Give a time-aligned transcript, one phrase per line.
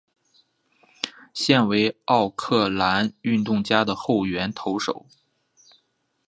[1.31, 5.05] 现为奥克兰运动家的后援投手。